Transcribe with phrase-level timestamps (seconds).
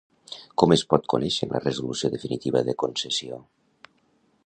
[0.61, 3.43] Com es pot conèixer la Resolució definitiva de concessió?